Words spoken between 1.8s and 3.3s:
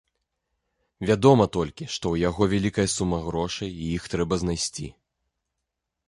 што ў яго вялікая сума